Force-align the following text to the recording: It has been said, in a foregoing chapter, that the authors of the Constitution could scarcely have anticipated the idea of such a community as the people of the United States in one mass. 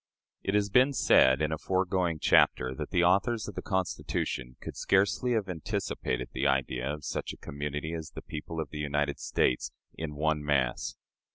It 0.41 0.55
has 0.55 0.71
been 0.71 0.93
said, 0.93 1.43
in 1.43 1.51
a 1.51 1.59
foregoing 1.59 2.17
chapter, 2.17 2.73
that 2.73 2.89
the 2.89 3.03
authors 3.03 3.47
of 3.47 3.53
the 3.53 3.61
Constitution 3.61 4.55
could 4.59 4.75
scarcely 4.75 5.33
have 5.33 5.47
anticipated 5.47 6.29
the 6.33 6.47
idea 6.47 6.91
of 6.91 7.05
such 7.05 7.33
a 7.33 7.37
community 7.37 7.93
as 7.93 8.09
the 8.09 8.23
people 8.23 8.59
of 8.59 8.71
the 8.71 8.79
United 8.79 9.19
States 9.19 9.71
in 9.93 10.15
one 10.15 10.43
mass. 10.43 10.95